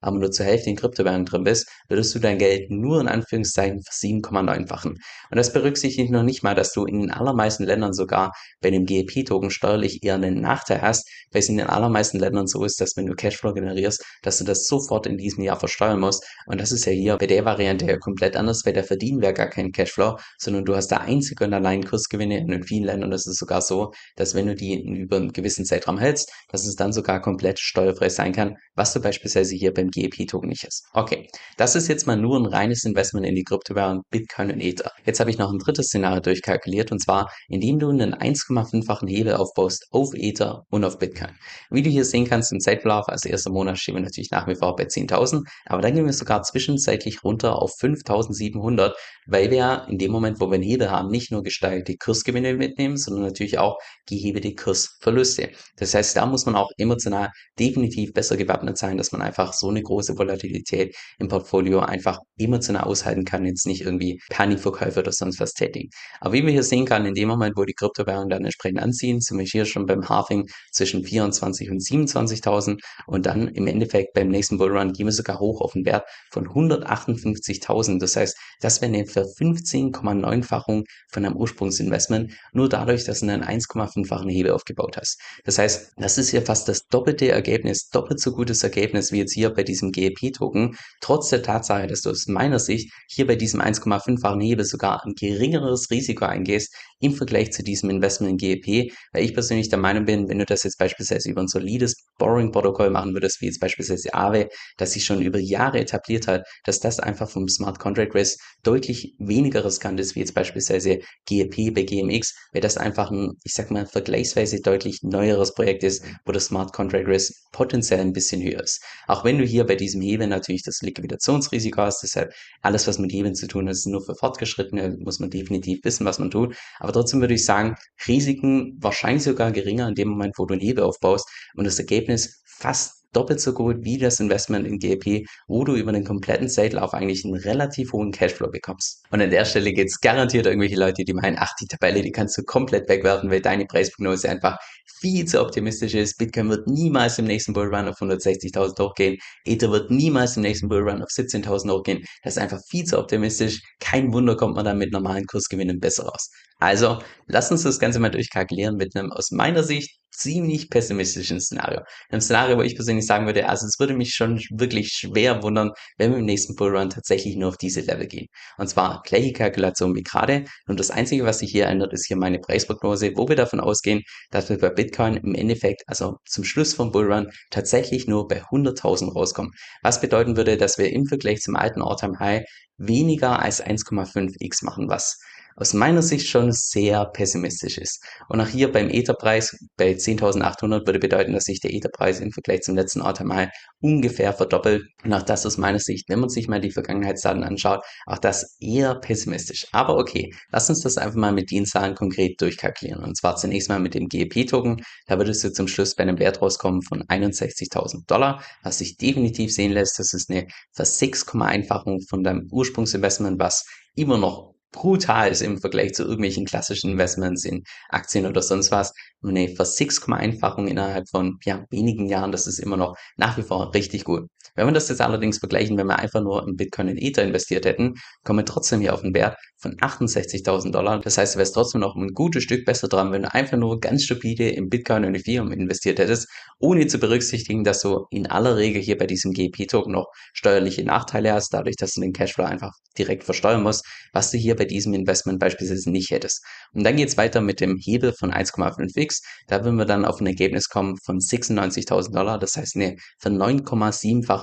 aber 0.00 0.18
nur 0.18 0.30
zur 0.30 0.46
Hälfte 0.46 0.70
in 0.70 0.76
Kryptowährungen 0.76 1.26
drin 1.26 1.44
bist, 1.44 1.68
würdest 1.88 2.14
du 2.14 2.18
dein 2.18 2.38
Geld 2.38 2.70
nur 2.70 3.00
in 3.00 3.08
Anführungszeichen 3.08 3.82
für 3.82 3.92
7,9-fachen. 3.92 4.92
Und 4.92 5.36
das 5.36 5.52
berücksichtigt 5.52 6.10
noch 6.10 6.22
nicht 6.22 6.42
mal, 6.42 6.54
dass 6.54 6.72
du 6.72 6.84
in 6.84 7.00
den 7.00 7.10
allermeisten 7.10 7.64
Ländern 7.64 7.92
sogar 7.92 8.32
bei 8.60 8.70
dem 8.70 8.86
GEP-Token 8.86 9.50
steuerlich 9.50 10.02
eher 10.02 10.14
einen 10.14 10.40
Nachteil 10.40 10.82
hast, 10.82 11.08
weil 11.32 11.40
es 11.40 11.48
in 11.48 11.56
den 11.56 11.66
allermeisten 11.66 12.18
Ländern 12.18 12.46
so 12.46 12.64
ist, 12.64 12.80
dass 12.80 12.96
wenn 12.96 13.06
du 13.06 13.14
Cashflow 13.14 13.52
generierst, 13.52 14.04
dass 14.22 14.38
du 14.38 14.44
das 14.44 14.64
sofort 14.64 15.06
in 15.06 15.16
diesem 15.18 15.44
Jahr 15.44 15.58
versteuern 15.58 16.00
musst. 16.00 16.24
Und 16.46 16.60
das 16.60 16.72
ist 16.72 16.86
ja 16.86 16.92
hier 16.92 17.16
bei 17.16 17.26
der 17.26 17.44
Variante 17.44 17.86
ja 17.86 17.98
komplett 17.98 18.36
anders, 18.36 18.62
weil 18.64 18.72
da 18.72 18.82
verdienen 18.82 19.20
wir 19.20 19.32
gar 19.32 19.48
keinen 19.48 19.72
Cashflow, 19.72 20.18
sondern 20.38 20.64
du 20.64 20.74
hast 20.74 20.88
da 20.88 20.98
einzig 20.98 21.40
und 21.40 21.54
allein 21.54 21.84
Kursgewinne 21.84 22.40
und 22.40 22.52
in 22.52 22.64
vielen 22.64 22.84
Ländern 22.84 23.12
ist 23.12 23.26
es 23.26 23.36
sogar 23.36 23.62
so, 23.62 23.92
dass 24.16 24.34
wenn 24.34 24.46
du 24.46 24.54
die 24.54 24.80
über 24.80 25.16
einen 25.16 25.32
gewissen 25.32 25.64
Zeitraum 25.64 25.98
hältst, 25.98 26.32
dass 26.48 26.66
es 26.66 26.74
dann 26.74 26.92
sogar 26.92 27.20
komplett 27.20 27.58
steuerfrei 27.58 28.08
sein 28.08 28.32
kann, 28.32 28.56
was 28.74 28.92
du 28.92 29.00
beispielsweise 29.00 29.54
hier 29.54 29.72
beim 29.72 29.89
GEP-Token 29.90 30.48
nicht 30.48 30.64
ist. 30.64 30.86
Okay, 30.92 31.28
das 31.56 31.76
ist 31.76 31.88
jetzt 31.88 32.06
mal 32.06 32.16
nur 32.16 32.38
ein 32.38 32.46
reines 32.46 32.84
Investment 32.84 33.26
in 33.26 33.34
die 33.34 33.44
Kryptowährung 33.44 34.02
Bitcoin 34.10 34.50
und 34.50 34.60
Ether. 34.60 34.90
Jetzt 35.04 35.20
habe 35.20 35.30
ich 35.30 35.38
noch 35.38 35.52
ein 35.52 35.58
drittes 35.58 35.86
Szenario 35.86 36.20
durchkalkuliert 36.20 36.92
und 36.92 37.02
zwar, 37.02 37.30
indem 37.48 37.78
du 37.78 37.90
einen 37.90 38.14
1,5-fachen 38.14 39.08
Hebel 39.08 39.34
aufbaust 39.34 39.86
auf 39.90 40.10
Ether 40.14 40.62
und 40.70 40.84
auf 40.84 40.98
Bitcoin. 40.98 41.36
Wie 41.70 41.82
du 41.82 41.90
hier 41.90 42.04
sehen 42.04 42.26
kannst 42.26 42.52
im 42.52 42.60
Zeitverlauf, 42.60 43.08
als 43.08 43.24
erster 43.24 43.50
Monat 43.50 43.78
stehen 43.78 43.94
wir 43.94 44.02
natürlich 44.02 44.30
nach 44.30 44.46
wie 44.46 44.54
vor 44.54 44.76
bei 44.76 44.84
10.000, 44.84 45.42
aber 45.66 45.82
dann 45.82 45.94
gehen 45.94 46.06
wir 46.06 46.12
sogar 46.12 46.42
zwischenzeitlich 46.42 47.24
runter 47.24 47.60
auf 47.60 47.72
5.700, 47.80 48.92
weil 49.26 49.50
wir 49.50 49.86
in 49.88 49.98
dem 49.98 50.12
Moment, 50.12 50.40
wo 50.40 50.46
wir 50.48 50.54
einen 50.54 50.62
Hebel 50.62 50.90
haben, 50.90 51.08
nicht 51.08 51.30
nur 51.30 51.42
gesteigerte 51.42 51.96
Kursgewinne 51.96 52.54
mitnehmen, 52.54 52.96
sondern 52.96 53.24
natürlich 53.24 53.58
auch 53.58 53.78
gehebelte 54.08 54.54
Kursverluste. 54.54 55.50
Das 55.76 55.94
heißt, 55.94 56.16
da 56.16 56.26
muss 56.26 56.46
man 56.46 56.56
auch 56.56 56.70
emotional 56.76 57.30
definitiv 57.58 58.12
besser 58.12 58.36
gewappnet 58.36 58.78
sein, 58.78 58.96
dass 58.96 59.12
man 59.12 59.22
einfach 59.22 59.52
so 59.52 59.70
eine 59.80 59.86
große 59.86 60.18
Volatilität 60.18 60.94
im 61.18 61.28
Portfolio 61.28 61.80
einfach 61.80 62.18
emotional 62.38 62.84
aushalten 62.84 63.24
kann, 63.24 63.44
jetzt 63.44 63.66
nicht 63.66 63.82
irgendwie 63.82 64.20
Panikverkäufe 64.30 65.00
oder 65.00 65.12
sonst 65.12 65.40
was 65.40 65.52
tätigen. 65.52 65.88
Aber 66.20 66.32
wie 66.34 66.44
wir 66.44 66.52
hier 66.52 66.62
sehen 66.62 66.84
kann, 66.84 67.06
in 67.06 67.14
dem 67.14 67.28
Moment, 67.28 67.56
wo 67.56 67.64
die 67.64 67.74
Kryptowährungen 67.74 68.28
dann 68.28 68.44
entsprechend 68.44 68.80
anziehen, 68.80 69.20
sind 69.20 69.38
wir 69.38 69.44
hier 69.44 69.64
schon 69.64 69.86
beim 69.86 70.08
Halving 70.08 70.48
zwischen 70.72 71.04
24 71.04 71.70
und 71.70 71.80
27.000 71.80 72.80
und 73.06 73.26
dann 73.26 73.48
im 73.48 73.66
Endeffekt 73.66 74.12
beim 74.14 74.28
nächsten 74.28 74.58
Bullrun 74.58 74.92
gehen 74.92 75.06
wir 75.06 75.12
sogar 75.12 75.38
hoch 75.40 75.60
auf 75.60 75.74
einen 75.74 75.84
Wert 75.84 76.04
von 76.30 76.46
158.000. 76.46 77.98
Das 78.00 78.16
heißt, 78.16 78.36
das 78.60 78.80
wäre 78.80 78.92
eine 78.92 79.04
Ver15,9-fachung 79.04 80.84
von 81.10 81.24
einem 81.24 81.36
Ursprungsinvestment, 81.36 82.32
nur 82.52 82.68
dadurch, 82.68 83.04
dass 83.04 83.20
du 83.20 83.26
einen 83.26 83.44
1,5-fachen 83.44 84.28
Hebel 84.28 84.52
aufgebaut 84.52 84.96
hast. 84.96 85.20
Das 85.44 85.58
heißt, 85.58 85.92
das 85.96 86.18
ist 86.18 86.30
hier 86.30 86.42
fast 86.42 86.68
das 86.68 86.86
doppelte 86.86 87.30
Ergebnis, 87.30 87.88
doppelt 87.88 88.20
so 88.20 88.32
gutes 88.32 88.62
Ergebnis 88.62 89.12
wie 89.12 89.18
jetzt 89.18 89.34
hier 89.34 89.50
bei 89.50 89.62
diesem 89.70 89.92
GEP-Token, 89.92 90.76
trotz 91.00 91.30
der 91.30 91.42
Tatsache, 91.42 91.86
dass 91.86 92.02
du 92.02 92.10
aus 92.10 92.26
meiner 92.26 92.58
Sicht 92.58 92.92
hier 93.08 93.26
bei 93.26 93.36
diesem 93.36 93.60
1,5-fachen 93.60 94.40
Hebel 94.40 94.64
sogar 94.64 95.04
ein 95.04 95.14
geringeres 95.14 95.90
Risiko 95.90 96.24
eingehst 96.24 96.74
im 97.00 97.14
Vergleich 97.14 97.52
zu 97.52 97.62
diesem 97.62 97.90
Investment 97.90 98.32
in 98.32 98.36
GEP, 98.36 98.92
weil 99.12 99.24
ich 99.24 99.34
persönlich 99.34 99.68
der 99.68 99.78
Meinung 99.78 100.04
bin, 100.04 100.28
wenn 100.28 100.38
du 100.38 100.44
das 100.44 100.62
jetzt 100.62 100.78
beispielsweise 100.78 101.30
über 101.30 101.40
ein 101.40 101.48
solides 101.48 101.96
Borrowing-Protokoll 102.18 102.90
machen 102.90 103.14
würdest, 103.14 103.40
wie 103.40 103.46
jetzt 103.46 103.60
beispielsweise 103.60 104.14
Aave, 104.14 104.48
das 104.76 104.92
sich 104.92 105.04
schon 105.04 105.22
über 105.22 105.38
Jahre 105.38 105.80
etabliert 105.80 106.26
hat, 106.28 106.46
dass 106.64 106.80
das 106.80 107.00
einfach 107.00 107.28
vom 107.28 107.48
Smart 107.48 107.78
Contract 107.78 108.14
Risk 108.14 108.38
deutlich 108.62 109.14
weniger 109.18 109.64
riskant 109.64 109.98
ist, 109.98 110.14
wie 110.14 110.20
jetzt 110.20 110.34
beispielsweise 110.34 111.00
GEP 111.26 111.74
bei 111.74 111.82
GMX, 111.82 112.34
weil 112.52 112.60
das 112.60 112.76
einfach 112.76 113.10
ein, 113.10 113.32
ich 113.44 113.54
sag 113.54 113.70
mal, 113.70 113.86
vergleichsweise 113.86 114.60
deutlich 114.60 115.02
neueres 115.02 115.54
Projekt 115.54 115.82
ist, 115.82 116.04
wo 116.24 116.32
das 116.32 116.46
Smart 116.46 116.72
Contract 116.72 117.06
Risk 117.06 117.32
potenziell 117.52 118.00
ein 118.00 118.12
bisschen 118.12 118.42
höher 118.42 118.62
ist. 118.62 118.82
Auch 119.06 119.24
wenn 119.24 119.38
du 119.38 119.44
hier 119.44 119.64
bei 119.64 119.74
diesem 119.74 120.02
Hebel 120.02 120.26
natürlich 120.26 120.62
das 120.62 120.82
Liquidationsrisiko 120.82 121.80
hast, 121.82 122.02
deshalb 122.02 122.32
alles, 122.62 122.86
was 122.86 122.98
mit 122.98 123.12
Hebeln 123.12 123.34
zu 123.34 123.46
tun 123.46 123.66
hat, 123.66 123.72
ist 123.72 123.86
nur 123.86 124.04
für 124.04 124.14
Fortgeschrittene, 124.14 124.96
muss 125.00 125.18
man 125.18 125.30
definitiv 125.30 125.80
wissen, 125.82 126.04
was 126.04 126.18
man 126.18 126.30
tut. 126.30 126.54
Aber 126.78 126.89
trotzdem 126.92 127.20
würde 127.20 127.34
ich 127.34 127.44
sagen, 127.44 127.76
Risiken 128.06 128.76
wahrscheinlich 128.80 129.24
sogar 129.24 129.52
geringer 129.52 129.88
in 129.88 129.94
dem 129.94 130.08
Moment, 130.08 130.34
wo 130.38 130.46
du 130.46 130.54
einen 130.54 130.62
Hebel 130.62 130.84
aufbaust 130.84 131.28
und 131.54 131.64
das 131.64 131.78
Ergebnis 131.78 132.42
fast 132.44 133.00
doppelt 133.12 133.40
so 133.40 133.52
gut 133.52 133.78
wie 133.80 133.98
das 133.98 134.20
Investment 134.20 134.66
in 134.66 134.78
GEP, 134.78 135.26
wo 135.48 135.64
du 135.64 135.74
über 135.74 135.92
den 135.92 136.04
kompletten 136.04 136.48
Zeitlauf 136.48 136.94
eigentlich 136.94 137.24
einen 137.24 137.34
relativ 137.34 137.92
hohen 137.92 138.12
Cashflow 138.12 138.50
bekommst. 138.50 139.02
Und 139.10 139.20
an 139.20 139.30
der 139.30 139.44
Stelle 139.44 139.72
gibt 139.72 139.90
es 139.90 140.00
garantiert 140.00 140.46
irgendwelche 140.46 140.76
Leute, 140.76 141.04
die 141.04 141.12
meinen, 141.12 141.36
ach, 141.38 141.52
die 141.60 141.66
Tabelle, 141.66 142.02
die 142.02 142.12
kannst 142.12 142.38
du 142.38 142.42
komplett 142.42 142.88
wegwerfen, 142.88 143.30
weil 143.30 143.40
deine 143.40 143.66
Preisprognose 143.66 144.28
einfach 144.28 144.58
viel 145.00 145.24
zu 145.24 145.40
optimistisch 145.40 145.94
ist. 145.94 146.18
Bitcoin 146.18 146.50
wird 146.50 146.68
niemals 146.68 147.18
im 147.18 147.24
nächsten 147.24 147.52
Bullrun 147.52 147.88
auf 147.88 148.00
160.000 148.00 148.78
hochgehen. 148.78 149.16
Ether 149.44 149.70
wird 149.70 149.90
niemals 149.90 150.36
im 150.36 150.42
nächsten 150.42 150.68
Bullrun 150.68 151.02
auf 151.02 151.08
17.000 151.08 151.70
hochgehen. 151.72 152.04
Das 152.22 152.36
ist 152.36 152.42
einfach 152.42 152.60
viel 152.68 152.84
zu 152.84 152.98
optimistisch. 152.98 153.60
Kein 153.80 154.12
Wunder 154.12 154.36
kommt 154.36 154.56
man 154.56 154.64
dann 154.64 154.78
mit 154.78 154.92
normalen 154.92 155.26
Kursgewinnen 155.26 155.80
besser 155.80 156.04
raus. 156.04 156.30
Also, 156.60 156.98
lass 157.26 157.50
uns 157.50 157.62
das 157.62 157.78
Ganze 157.78 158.00
mal 158.00 158.10
durchkalkulieren 158.10 158.76
mit 158.76 158.94
einem 158.94 159.12
aus 159.12 159.30
meiner 159.30 159.62
Sicht 159.62 159.98
ziemlich 160.12 160.68
pessimistischen 160.68 161.40
Szenario. 161.40 161.80
Ein 162.10 162.20
Szenario, 162.20 162.58
wo 162.58 162.62
ich 162.62 162.74
persönlich 162.74 163.06
sagen 163.06 163.24
würde, 163.24 163.48
also 163.48 163.66
es 163.66 163.78
würde 163.78 163.94
mich 163.94 164.14
schon 164.14 164.38
wirklich 164.50 164.92
schwer 164.92 165.42
wundern, 165.42 165.70
wenn 165.96 166.10
wir 166.10 166.18
im 166.18 166.26
nächsten 166.26 166.56
Bullrun 166.56 166.90
tatsächlich 166.90 167.36
nur 167.36 167.48
auf 167.48 167.56
diese 167.56 167.80
Level 167.80 168.06
gehen. 168.06 168.26
Und 168.58 168.68
zwar 168.68 169.02
gleiche 169.06 169.32
Kalkulation 169.32 169.94
wie 169.94 170.02
gerade. 170.02 170.44
Und 170.66 170.78
das 170.78 170.90
Einzige, 170.90 171.24
was 171.24 171.38
sich 171.38 171.50
hier 171.50 171.66
ändert, 171.66 171.94
ist 171.94 172.06
hier 172.06 172.18
meine 172.18 172.38
Preisprognose, 172.38 173.12
wo 173.16 173.28
wir 173.28 173.36
davon 173.36 173.60
ausgehen, 173.60 174.02
dass 174.30 174.50
wir 174.50 174.58
bei 174.58 174.68
Bitcoin 174.68 175.16
im 175.16 175.34
Endeffekt, 175.34 175.82
also 175.86 176.16
zum 176.26 176.44
Schluss 176.44 176.74
vom 176.74 176.92
Bullrun, 176.92 177.30
tatsächlich 177.50 178.06
nur 178.06 178.28
bei 178.28 178.42
100.000 178.42 179.12
rauskommen. 179.14 179.52
Was 179.82 180.02
bedeuten 180.02 180.36
würde, 180.36 180.58
dass 180.58 180.76
wir 180.76 180.92
im 180.92 181.06
Vergleich 181.06 181.40
zum 181.40 181.56
alten 181.56 181.80
All-Time 181.80 182.18
High 182.18 182.44
weniger 182.76 183.40
als 183.40 183.64
1,5x 183.64 184.64
machen, 184.64 184.88
was 184.88 185.18
aus 185.56 185.74
meiner 185.74 186.02
Sicht 186.02 186.28
schon 186.28 186.52
sehr 186.52 187.04
pessimistisch 187.06 187.78
ist. 187.78 188.02
Und 188.28 188.40
auch 188.40 188.48
hier 188.48 188.72
beim 188.72 188.88
Etherpreis 188.88 189.56
bei 189.76 189.92
10.800 189.92 190.86
würde 190.86 190.98
bedeuten, 190.98 191.32
dass 191.32 191.44
sich 191.44 191.60
der 191.60 191.72
Etherpreis 191.72 192.20
im 192.20 192.32
Vergleich 192.32 192.62
zum 192.62 192.76
letzten 192.76 193.02
All-Time-High 193.02 193.50
ungefähr 193.80 194.32
verdoppelt. 194.32 194.82
Und 195.04 195.12
auch 195.12 195.22
das 195.22 195.46
aus 195.46 195.58
meiner 195.58 195.78
Sicht, 195.78 196.08
wenn 196.08 196.20
man 196.20 196.28
sich 196.28 196.48
mal 196.48 196.60
die 196.60 196.70
Vergangenheitsdaten 196.70 197.42
anschaut, 197.42 197.82
auch 198.06 198.18
das 198.18 198.56
eher 198.60 198.94
pessimistisch. 198.96 199.66
Aber 199.72 199.96
okay, 199.96 200.32
lass 200.50 200.68
uns 200.68 200.80
das 200.80 200.98
einfach 200.98 201.16
mal 201.16 201.32
mit 201.32 201.50
den 201.50 201.66
Zahlen 201.66 201.94
konkret 201.94 202.40
durchkalkulieren. 202.40 203.02
Und 203.02 203.16
zwar 203.16 203.36
zunächst 203.36 203.68
mal 203.68 203.80
mit 203.80 203.94
dem 203.94 204.08
GEP-Token. 204.08 204.82
Da 205.06 205.18
würdest 205.18 205.44
du 205.44 205.52
zum 205.52 205.68
Schluss 205.68 205.94
bei 205.94 206.02
einem 206.02 206.18
Wert 206.18 206.40
rauskommen 206.42 206.82
von 206.82 207.02
61.000 207.04 208.06
Dollar, 208.06 208.42
was 208.62 208.78
sich 208.78 208.96
definitiv 208.96 209.52
sehen 209.52 209.72
lässt. 209.72 209.98
Das 209.98 210.12
ist 210.14 210.30
eine 210.30 210.46
Ver-6,1-Fachung 210.72 212.00
von 212.08 212.22
deinem 212.22 212.48
Ursprungsinvestment, 212.50 213.38
was 213.38 213.64
immer 213.94 214.18
noch 214.18 214.54
brutal 214.72 215.30
ist 215.30 215.42
im 215.42 215.58
Vergleich 215.58 215.94
zu 215.94 216.02
irgendwelchen 216.04 216.44
klassischen 216.46 216.90
Investments 216.90 217.44
in 217.44 217.64
Aktien 217.88 218.26
oder 218.26 218.42
sonst 218.42 218.70
was. 218.70 218.92
Nur 219.20 219.30
eine 219.30 219.48
Ver-6,1-Fachung 219.48 220.68
innerhalb 220.68 221.08
von 221.08 221.38
ja, 221.44 221.64
wenigen 221.70 222.06
Jahren, 222.08 222.32
das 222.32 222.46
ist 222.46 222.58
immer 222.58 222.76
noch 222.76 222.96
nach 223.16 223.36
wie 223.36 223.42
vor 223.42 223.74
richtig 223.74 224.04
gut. 224.04 224.28
Wenn 224.60 224.66
wir 224.66 224.72
das 224.72 224.90
jetzt 224.90 225.00
allerdings 225.00 225.38
vergleichen, 225.38 225.78
wenn 225.78 225.86
wir 225.86 225.98
einfach 225.98 226.20
nur 226.20 226.46
in 226.46 226.54
Bitcoin 226.54 226.90
und 226.90 226.98
Ether 226.98 227.22
investiert 227.22 227.64
hätten, 227.64 227.94
kommen 228.24 228.40
wir 228.40 228.44
trotzdem 228.44 228.80
hier 228.80 228.92
auf 228.92 229.02
einen 229.02 229.14
Wert 229.14 229.38
von 229.56 229.72
68.000 229.76 230.70
Dollar. 230.70 231.00
Das 231.00 231.16
heißt, 231.16 231.34
du 231.34 231.38
wärst 231.38 231.54
trotzdem 231.54 231.80
noch 231.80 231.96
ein 231.96 232.08
gutes 232.08 232.42
Stück 232.42 232.66
besser 232.66 232.86
dran, 232.86 233.10
wenn 233.10 233.22
du 233.22 233.32
einfach 233.32 233.56
nur 233.56 233.80
ganz 233.80 234.04
stupide 234.04 234.50
in 234.50 234.68
Bitcoin 234.68 235.06
und 235.06 235.14
Ethereum 235.14 235.50
investiert 235.50 235.98
hättest, 235.98 236.28
ohne 236.58 236.86
zu 236.86 236.98
berücksichtigen, 236.98 237.64
dass 237.64 237.80
du 237.80 238.04
in 238.10 238.26
aller 238.26 238.58
Regel 238.58 238.82
hier 238.82 238.98
bei 238.98 239.06
diesem 239.06 239.32
GEP-Token 239.32 239.92
noch 239.92 240.08
steuerliche 240.34 240.84
Nachteile 240.84 241.32
hast, 241.32 241.54
dadurch, 241.54 241.76
dass 241.76 241.92
du 241.94 242.02
den 242.02 242.12
Cashflow 242.12 242.44
einfach 242.44 242.72
direkt 242.98 243.24
versteuern 243.24 243.62
musst, 243.62 243.86
was 244.12 244.30
du 244.30 244.36
hier 244.36 244.56
bei 244.56 244.66
diesem 244.66 244.92
Investment 244.92 245.38
beispielsweise 245.38 245.90
nicht 245.90 246.10
hättest. 246.10 246.44
Und 246.74 246.84
dann 246.84 246.96
geht 246.96 247.08
es 247.08 247.16
weiter 247.16 247.40
mit 247.40 247.60
dem 247.60 247.78
Hebel 247.80 248.12
von 248.12 248.30
1,5x. 248.30 249.22
Da 249.46 249.64
würden 249.64 249.76
wir 249.76 249.86
dann 249.86 250.04
auf 250.04 250.20
ein 250.20 250.26
Ergebnis 250.26 250.68
kommen 250.68 250.96
von 251.02 251.18
96.000 251.18 252.12
Dollar. 252.12 252.38
Das 252.38 252.56
heißt 252.56 252.76
eine 252.76 252.96
von 253.18 253.38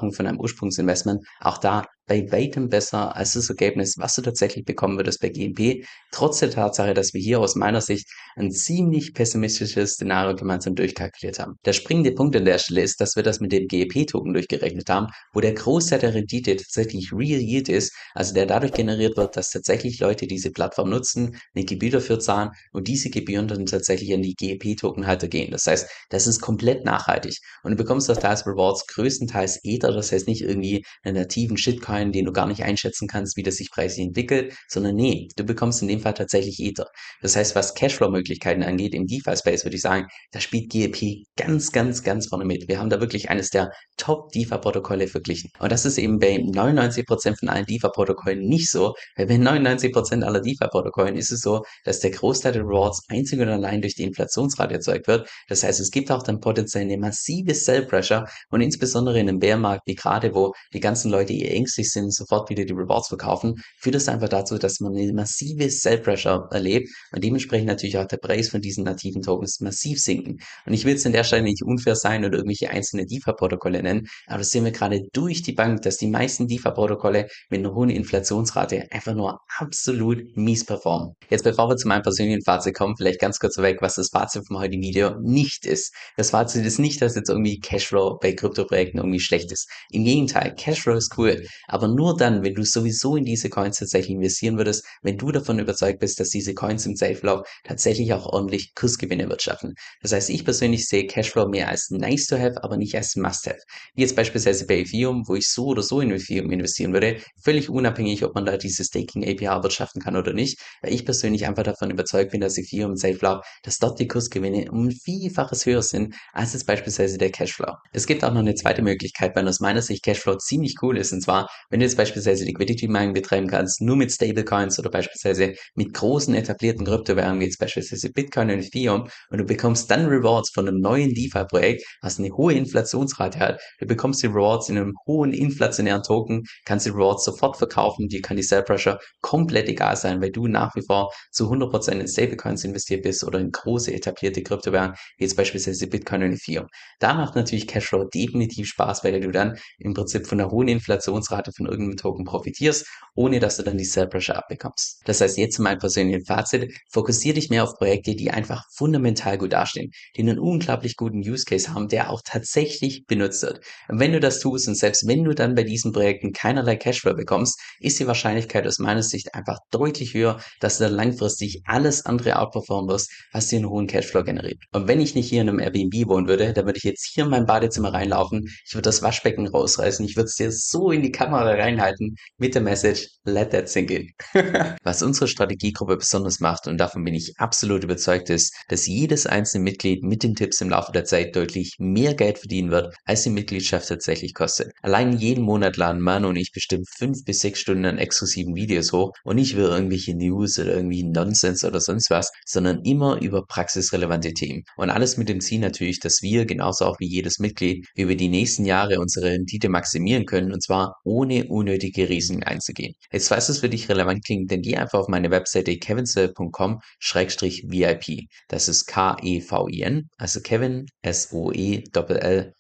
9,7-fachung 0.08 0.14
von 0.14 0.28
einem 0.28 0.40
Ursprungsinvestment. 0.40 1.26
Auch 1.40 1.58
da 1.58 1.86
bei 2.08 2.32
weitem 2.32 2.70
besser 2.70 3.16
als 3.16 3.34
das 3.34 3.50
Ergebnis, 3.50 3.96
was 3.98 4.16
du 4.16 4.22
tatsächlich 4.22 4.64
bekommen 4.64 4.98
würdest 4.98 5.22
bei 5.22 5.30
GMP, 5.30 5.86
trotz 6.12 6.40
der 6.40 6.50
Tatsache, 6.50 6.94
dass 6.94 7.14
wir 7.14 7.22
hier 7.22 7.40
aus 7.40 7.56
meiner 7.56 7.82
Sicht 7.82 8.10
ein 8.38 8.50
ziemlich 8.50 9.14
pessimistisches 9.14 9.94
Szenario 9.94 10.36
gemeinsam 10.36 10.74
durchkalkuliert 10.76 11.40
haben. 11.40 11.56
Der 11.66 11.74
springende 11.74 12.14
Punkt 12.14 12.36
an 12.36 12.46
der 12.46 12.60
Stelle 12.60 12.82
ist, 12.82 13.02
dass 13.02 13.18
wir 13.18 13.24
das 13.24 13.42
mit 13.42 13.52
dem 13.52 13.68
GEP-Token 13.68 14.34
durchgerechnet 14.34 14.90
haben, 14.90 15.08
wo 15.34 15.42
der 15.42 15.54
Großteil 15.54 16.00
der 16.00 16.14
Rendite 16.14 16.56
tatsächlich 16.56 17.12
Real 17.12 17.42
Yield 17.42 17.68
ist, 17.68 17.94
also 18.14 18.34
der 18.34 18.46
dadurch 18.46 18.72
generiert 18.72 19.18
wird, 19.18 19.36
dass 19.36 19.52
tatsächlich 19.52 20.00
Leute 20.00 20.28
diese 20.28 20.52
Plattform 20.52 20.90
nutzen, 20.90 21.38
eine 21.54 21.66
Gebühr 21.66 21.92
dafür 21.92 22.20
zahlen 22.20 22.52
und 22.72 22.88
diese 22.88 23.10
Gebühren 23.10 23.50
dann 23.50 23.66
tatsächlich 23.66 24.14
an 24.14 24.22
die 24.22 24.36
GEP-Tokenhalter 24.36 25.28
gehen. 25.28 25.52
Das 25.52 25.68
heißt, 25.68 25.90
das 26.10 26.26
ist 26.26 26.40
komplett 26.40 26.86
nachhaltig 26.86 27.40
und 27.64 27.72
du 27.72 27.78
bekommst 27.78 28.10
auch 28.10 28.18
da 28.18 28.30
als 28.30 28.48
Rewards 28.48 28.88
größtenteils 28.88 29.60
Ether, 29.64 29.92
das 29.92 30.14
heißt 30.14 30.28
nicht 30.28 30.42
irgendwie 30.42 30.86
einen 31.04 31.18
nativen 31.18 31.58
Shitcoin 31.58 31.97
Bitcoin, 31.98 32.12
den 32.12 32.26
du 32.26 32.32
gar 32.32 32.48
nicht 32.48 32.64
einschätzen 32.64 33.08
kannst, 33.08 33.38
wie 33.38 33.44
das 33.44 33.56
sich 33.56 33.72
preislich 33.72 34.06
entwickelt, 34.06 34.54
sondern 34.68 34.96
nee, 34.96 35.28
du 35.36 35.44
bekommst 35.44 35.82
in 35.82 35.88
dem 35.88 36.00
Fall 36.00 36.14
tatsächlich 36.14 36.60
Ether. 36.60 36.88
Das 37.22 37.36
heißt, 37.36 37.56
was 37.56 37.74
Cashflow-Möglichkeiten 37.74 38.64
angeht 38.64 38.94
im 38.94 39.06
DeFi-Space, 39.06 39.66
würde 39.66 39.76
ich 39.76 39.82
sagen, 39.82 40.08
da 40.32 40.40
spielt 40.40 40.70
GEP 40.70 41.26
ganz, 41.36 41.72
ganz, 41.72 42.04
ganz 42.04 42.28
vorne 42.28 42.46
mit. 42.46 42.68
Wir 42.68 42.80
haben 42.80 42.90
da 42.90 43.00
wirklich 43.00 43.30
eines 43.30 43.50
der 43.50 43.72
Top-DeFi-Protokolle 43.98 45.08
verglichen. 45.08 45.52
Und 45.60 45.72
das 45.72 45.86
ist 45.86 45.98
eben 45.98 46.20
bei 46.20 46.36
99% 46.36 47.40
von 47.40 47.50
allen 47.50 47.66
DeFi-Protokollen 47.66 48.40
nicht 48.40 48.70
so, 48.70 48.96
weil 49.16 49.28
bei 49.28 49.36
99% 49.36 50.24
aller 50.24 50.42
DeFi-Protokollen 50.42 51.16
ist 51.16 51.32
es 51.32 51.42
so, 51.42 51.64
dass 51.84 52.00
der 52.00 52.12
Großteil 52.12 52.54
der 52.54 52.64
Rewards 52.64 53.04
einzig 53.10 53.40
und 53.40 53.50
allein 53.50 53.82
durch 53.82 53.96
die 53.96 54.04
Inflationsrate 54.04 54.76
erzeugt 54.76 55.08
wird. 55.08 55.30
Das 55.48 55.64
heißt, 55.64 55.80
es 55.80 55.92
gibt 55.92 56.12
auch 56.12 56.24
dann 56.24 56.40
potenziell 56.40 56.84
eine 56.84 56.98
massive 56.98 57.54
Sell-Pressure 57.54 58.28
und 58.50 58.62
insbesondere 58.62 59.20
in 59.20 59.30
einem 59.30 59.40
Bärmarkt 59.40 59.84
wie 59.86 59.96
gerade, 59.96 60.34
wo 60.34 60.54
die 60.74 60.80
ganzen 60.80 61.12
Leute 61.12 61.34
eher 61.34 61.54
ängstlich 61.54 61.87
günstig 61.88 61.92
sind, 61.92 62.14
sofort 62.14 62.50
wieder 62.50 62.66
die 62.66 62.74
Rewards 62.74 63.08
verkaufen, 63.08 63.56
führt 63.78 63.96
das 63.96 64.08
einfach 64.08 64.30
dazu, 64.30 64.58
dass 64.58 64.80
man 64.80 64.96
eine 64.96 65.14
massive 65.14 65.70
Sell-Pressure 65.70 66.50
erlebt 66.52 66.90
und 67.12 67.24
dementsprechend 67.24 67.68
natürlich 67.68 67.98
auch 67.98 68.06
der 68.06 68.18
Preis 68.18 68.50
von 68.50 68.62
diesen 68.62 68.84
nativen 68.84 69.22
Tokens 69.22 69.60
massiv 69.60 70.00
sinken. 70.00 70.38
Und 70.66 70.74
ich 70.74 70.86
will 70.86 70.94
jetzt 70.94 71.06
an 71.06 71.12
der 71.12 71.24
Stelle 71.24 71.44
nicht 71.44 71.64
unfair 71.64 71.96
sein 71.96 72.26
oder 72.26 72.38
irgendwelche 72.38 72.70
einzelne 72.70 73.06
DeFi-Protokolle 73.06 73.82
nennen, 73.82 74.08
aber 74.28 74.40
das 74.40 74.50
sehen 74.50 74.66
wir 74.66 74.72
gerade 74.72 75.02
durch 75.14 75.42
die 75.42 75.54
Bank, 75.54 75.82
dass 75.82 75.98
die 75.98 76.08
meisten 76.08 76.48
DeFi-Protokolle 76.48 77.28
mit 77.50 77.60
einer 77.60 77.74
hohen 77.74 77.90
Inflationsrate 77.90 78.88
einfach 78.92 79.14
nur 79.14 79.40
absolut 79.58 80.36
mies 80.36 80.66
performen. 80.66 81.14
Jetzt 81.30 81.44
bevor 81.44 81.70
wir 81.70 81.78
zu 81.78 81.88
meinem 81.88 82.04
persönlichen 82.04 82.44
Fazit 82.44 82.76
kommen, 82.76 82.96
vielleicht 82.98 83.20
ganz 83.20 83.40
kurz 83.40 83.58
weg, 83.58 83.78
was 83.82 83.96
das 83.96 84.10
Fazit 84.10 84.46
vom 84.48 84.60
heutigen 84.60 84.82
Video 84.82 85.16
nicht 85.22 85.66
ist. 85.66 85.94
Das 86.16 86.32
Fazit 86.32 86.66
ist 86.66 86.80
nicht, 86.80 87.02
dass 87.02 87.16
jetzt 87.16 87.30
irgendwie 87.30 87.60
Cashflow 87.60 88.18
bei 88.22 88.34
Kryptoprojekten 88.34 89.00
irgendwie 89.00 89.20
schlecht 89.20 89.52
ist. 89.52 89.70
Im 89.92 90.04
Gegenteil, 90.04 90.54
Cashflow 90.56 90.96
ist 90.96 91.18
cool, 91.18 91.46
aber 91.68 91.77
nur 91.86 92.18
dann, 92.18 92.44
wenn 92.44 92.56
du 92.56 92.64
sowieso 92.64 93.16
in 93.16 93.26
diese 93.26 93.50
Coins 93.50 93.78
tatsächlich 93.78 94.16
investieren 94.16 94.58
würdest, 94.58 94.86
wenn 95.04 95.18
du 95.18 95.32
davon 95.32 95.60
überzeugt 95.60 96.00
bist, 96.00 96.20
dass 96.20 96.30
diese 96.30 96.54
Coins 96.56 96.86
im 96.86 96.96
Safe-Lauf 96.96 97.48
tatsächlich 97.64 98.14
auch 98.14 98.26
ordentlich 98.26 98.74
Kursgewinne 98.74 99.30
wirtschaften. 99.30 99.74
Das 100.02 100.14
heißt, 100.14 100.30
ich 100.30 100.44
persönlich 100.44 100.88
sehe 100.88 101.06
Cashflow 101.06 101.48
mehr 101.48 101.68
als 101.68 101.90
nice 101.92 102.26
to 102.26 102.38
have, 102.38 102.64
aber 102.64 102.78
nicht 102.78 102.96
als 102.96 103.16
must 103.16 103.46
have. 103.46 103.60
Wie 103.94 104.02
jetzt 104.02 104.16
beispielsweise 104.16 104.66
bei 104.66 104.80
Ethereum, 104.80 105.24
wo 105.28 105.36
ich 105.36 105.48
so 105.48 105.66
oder 105.68 105.84
so 105.84 106.02
in 106.02 106.12
Ethereum 106.12 106.52
investieren 106.52 106.94
würde, 106.94 107.22
völlig 107.44 107.70
unabhängig, 107.70 108.24
ob 108.24 108.34
man 108.34 108.46
da 108.46 108.58
diese 108.58 108.84
Staking 108.84 109.28
APR 109.28 109.62
wirtschaften 109.62 110.02
kann 110.02 110.16
oder 110.16 110.34
nicht, 110.34 110.60
weil 110.82 110.94
ich 110.94 111.06
persönlich 111.06 111.46
einfach 111.46 111.64
davon 111.64 111.92
überzeugt 111.92 112.32
bin, 112.32 112.42
dass 112.42 112.58
Ethereum 112.58 112.92
im 112.92 112.98
Safe-Lauf, 112.98 113.46
dass 113.64 113.78
dort 113.78 114.00
die 114.00 114.08
Kursgewinne 114.08 114.72
um 114.72 114.90
Vielfaches 114.92 115.66
höher 115.66 115.82
sind, 115.82 116.16
als 116.34 116.54
jetzt 116.54 116.66
beispielsweise 116.66 117.18
der 117.18 117.32
Cashflow. 117.32 117.74
Es 117.92 118.08
gibt 118.08 118.24
auch 118.24 118.32
noch 118.32 118.40
eine 118.40 118.56
zweite 118.56 118.82
Möglichkeit, 118.82 119.36
weil 119.36 119.48
aus 119.48 119.60
meiner 119.60 119.82
Sicht 119.82 120.04
Cashflow 120.04 120.38
ziemlich 120.38 120.76
cool 120.82 120.98
ist, 120.98 121.12
und 121.12 121.22
zwar, 121.22 121.50
wenn 121.70 121.80
du 121.80 121.86
jetzt 121.86 121.98
beispielsweise 121.98 122.46
Liquidity 122.46 122.88
Mining 122.88 123.14
betreiben 123.14 123.48
kannst, 123.48 123.82
nur 123.82 123.96
mit 123.96 124.12
Stablecoins 124.12 124.80
oder 124.80 124.90
beispielsweise 124.90 125.54
mit 125.76 125.94
großen 125.94 126.34
etablierten 126.34 126.86
Kryptowährungen, 126.86 127.42
wie 127.42 127.46
jetzt 127.46 127.60
beispielsweise 127.60 128.10
Bitcoin 128.12 128.50
und 128.52 128.60
Ethereum, 128.60 129.10
und 129.30 129.38
du 129.38 129.44
bekommst 129.44 129.92
dann 129.92 130.06
Rewards 130.06 130.52
von 130.52 130.68
einem 130.68 130.80
neuen 130.80 131.14
DeFi-Projekt, 131.14 131.84
was 132.02 132.20
eine 132.20 132.30
hohe 132.30 132.54
Inflationsrate 132.54 133.40
hat. 133.40 133.62
Du 133.80 133.86
bekommst 133.86 134.24
die 134.24 134.28
Rewards 134.28 134.70
in 134.70 134.78
einem 134.78 134.94
hohen 135.08 135.34
inflationären 135.34 136.04
Token, 136.04 136.44
kannst 136.66 136.86
die 136.86 136.92
Rewards 136.92 137.26
sofort 137.26 137.58
verkaufen, 137.58 138.08
dir 138.08 138.22
kann 138.22 138.38
die 138.38 138.44
Sell 138.44 138.64
Pressure 138.64 139.00
komplett 139.22 139.68
egal 139.68 139.96
sein, 139.98 140.22
weil 140.22 140.32
du 140.32 140.48
nach 140.48 140.76
wie 140.76 140.86
vor 140.86 141.12
zu 141.32 141.52
100% 141.52 141.92
in 142.00 142.08
Stablecoins 142.08 142.64
investiert 142.64 143.04
bist 143.04 143.24
oder 143.24 143.40
in 143.40 143.52
große 143.52 143.94
etablierte 143.94 144.42
Kryptowährungen, 144.42 144.96
wie 145.18 145.24
jetzt 145.24 145.36
beispielsweise 145.36 145.88
Bitcoin 145.88 146.24
und 146.24 146.34
Ethereum. 146.34 146.68
Da 147.00 147.14
macht 147.14 147.36
natürlich 147.36 147.68
Cashflow 147.68 148.06
definitiv 148.06 148.68
Spaß, 148.68 149.04
weil 149.04 149.20
du 149.20 149.32
dann 149.32 149.58
im 149.80 149.94
Prinzip 149.94 150.28
von 150.28 150.40
einer 150.40 150.52
hohen 150.52 150.68
Inflationsrate 150.68 151.47
von 151.52 151.66
irgendeinem 151.66 151.98
Token 151.98 152.26
profitierst, 152.26 152.86
ohne 153.16 153.40
dass 153.40 153.58
du 153.58 153.64
dann 153.64 153.78
die 153.78 153.86
Sell 153.86 154.08
Pressure 154.08 154.38
abbekommst. 154.38 155.02
Das 155.06 155.22
heißt, 155.22 155.38
jetzt 155.38 155.60
mein 155.60 155.80
persönliches 155.80 156.28
Fazit, 156.28 156.72
fokussiere 156.90 157.36
dich 157.36 157.50
mehr 157.50 157.64
auf 157.64 157.76
Projekte, 157.76 158.16
die 158.16 158.32
einfach 158.32 158.64
fundamental 158.76 159.38
gut 159.38 159.54
dastehen, 159.54 159.92
die 160.16 160.22
einen 160.22 160.40
unglaublich 160.40 160.96
guten 160.96 161.20
Use 161.20 161.46
Case 161.46 161.74
haben, 161.74 161.88
der 161.88 162.12
auch 162.12 162.22
tatsächlich 162.24 163.06
benutzt 163.08 163.42
wird. 163.42 163.60
Und 163.88 164.00
wenn 164.00 164.14
du 164.14 164.20
das 164.20 164.40
tust 164.40 164.68
und 164.68 164.76
selbst 164.76 165.08
wenn 165.08 165.24
du 165.24 165.34
dann 165.34 165.56
bei 165.56 165.64
diesen 165.64 165.92
Projekten 165.92 166.32
keinerlei 166.34 166.76
Cashflow 166.76 167.16
bekommst, 167.16 167.60
ist 167.80 168.00
die 168.00 168.08
Wahrscheinlichkeit 168.08 168.66
aus 168.68 168.80
meiner 168.80 169.04
Sicht 169.04 169.34
einfach 169.34 169.60
deutlich 169.72 170.14
höher, 170.14 170.40
dass 170.60 170.78
du 170.78 170.86
dann 170.86 170.94
langfristig 170.94 171.62
alles 171.66 172.06
andere 172.06 172.40
outperformen 172.40 172.90
wirst, 172.90 173.12
was 173.32 173.48
dir 173.48 173.58
einen 173.58 173.70
hohen 173.70 173.88
Cashflow 173.88 174.24
generiert. 174.24 174.62
Und 174.72 174.88
wenn 174.88 175.02
ich 175.02 175.16
nicht 175.16 175.30
hier 175.30 175.42
in 175.42 175.50
einem 175.50 175.60
Airbnb 175.60 176.08
wohnen 176.08 176.28
würde, 176.28 176.54
dann 176.54 176.66
würde 176.66 176.78
ich 176.78 176.84
jetzt 176.84 177.10
hier 177.14 177.26
in 177.26 177.30
mein 177.30 177.46
Badezimmer 177.46 177.94
reinlaufen, 177.94 178.46
ich 178.66 178.74
würde 178.74 178.84
das 178.84 179.02
Waschbecken 179.02 179.48
rausreißen, 179.48 180.06
ich 180.06 180.16
würde 180.16 180.28
es 180.28 180.36
dir 180.36 180.52
so 180.52 180.92
in 180.92 181.02
die 181.02 181.12
Kamera 181.12 181.37
reinhalten 181.46 182.16
mit 182.38 182.56
der 182.56 182.62
Message, 182.62 183.08
let 183.26 183.52
that 183.52 183.70
sink 183.70 183.92
in. 183.92 184.12
Was 184.84 185.04
unsere 185.04 185.28
Strategiegruppe 185.28 185.98
besonders 185.98 186.40
macht, 186.40 186.68
und 186.68 186.78
davon 186.78 187.04
bin 187.04 187.14
ich 187.14 187.34
absolut 187.38 187.84
überzeugt, 187.84 188.30
ist, 188.30 188.56
dass 188.70 188.88
jedes 188.88 189.28
einzelne 189.28 189.64
Mitglied 189.64 190.04
mit 190.04 190.24
den 190.24 190.36
Tipps 190.36 190.62
im 190.62 190.70
Laufe 190.70 190.92
der 190.92 191.06
Zeit 191.06 191.36
deutlich 191.36 191.76
mehr 191.80 192.14
Geld 192.14 192.40
verdienen 192.40 192.72
wird, 192.72 192.96
als 193.06 193.24
die 193.24 193.30
Mitgliedschaft 193.30 193.88
tatsächlich 193.88 194.34
kostet. 194.34 194.72
Allein 194.82 195.18
jeden 195.18 195.44
Monat 195.44 195.78
laden 195.78 196.02
Manu 196.02 196.30
und 196.30 196.36
ich 196.36 196.52
bestimmt 196.52 196.88
fünf 196.90 197.24
bis 197.26 197.40
sechs 197.40 197.60
Stunden 197.60 197.86
an 197.86 197.98
exklusiven 197.98 198.56
Videos 198.56 198.92
hoch 198.94 199.12
und 199.24 199.36
nicht 199.36 199.54
über 199.54 199.70
irgendwelche 199.70 200.16
News 200.16 200.58
oder 200.60 200.74
irgendwie 200.74 201.04
Nonsens 201.04 201.64
oder 201.64 201.80
sonst 201.80 202.10
was, 202.10 202.32
sondern 202.46 202.82
immer 202.84 203.22
über 203.22 203.46
praxisrelevante 203.46 204.34
Themen. 204.34 204.64
Und 204.78 204.90
alles 204.90 205.18
mit 205.18 205.30
dem 205.30 205.42
Ziel 205.42 205.60
natürlich, 205.60 206.00
dass 206.00 206.22
wir, 206.22 206.46
genauso 206.46 206.86
auch 206.86 207.00
wie 207.00 207.08
jedes 207.08 207.40
Mitglied, 207.40 207.88
über 207.96 208.16
die 208.16 208.30
nächsten 208.30 208.66
Jahre 208.66 209.00
unsere 209.00 209.28
Rendite 209.28 209.70
maximieren 209.70 210.26
können 210.26 210.52
und 210.52 210.64
zwar 210.64 210.96
ohne 211.04 211.27
unnötige 211.50 212.10
Risiken 212.10 212.44
einzugehen. 212.44 212.94
Jetzt 213.12 213.28
falls 213.28 213.50
es 213.50 213.60
für 213.60 213.70
dich 213.70 213.90
relevant 213.90 214.26
klingt, 214.26 214.52
dann 214.52 214.62
geh 214.62 214.78
einfach 214.78 215.00
auf 215.00 215.08
meine 215.08 215.32
Webseite 215.32 215.78
kevinsell.com-vip. 215.78 218.28
Das 218.48 218.68
ist 218.68 218.86
K-E-V-I-N, 218.86 220.10
also 220.18 220.42
Kevin, 220.42 220.86
S-O-E-L-L.com, 221.02 222.56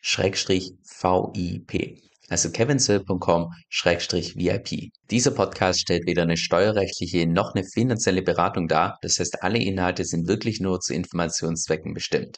Schrägstrich 0.00 0.72
V-I-P. 0.84 2.00
also 2.28 2.50
kevinsill.com-vip. 2.50 4.90
Dieser 5.10 5.30
Podcast 5.32 5.80
stellt 5.80 6.06
weder 6.06 6.22
eine 6.22 6.36
steuerrechtliche 6.36 7.26
noch 7.26 7.54
eine 7.54 7.64
finanzielle 7.64 8.22
Beratung 8.22 8.68
dar, 8.68 8.98
das 9.02 9.18
heißt 9.18 9.42
alle 9.42 9.58
Inhalte 9.58 10.04
sind 10.04 10.28
wirklich 10.28 10.60
nur 10.60 10.78
zu 10.80 10.94
Informationszwecken 10.94 11.94
bestimmt. 11.94 12.28